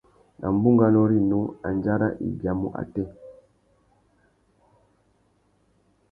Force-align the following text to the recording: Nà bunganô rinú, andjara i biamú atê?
Nà 0.39 0.47
bunganô 0.61 1.01
rinú, 1.11 1.39
andjara 1.69 2.07
i 2.27 2.29
biamú 2.39 2.67
atê? 2.81 3.03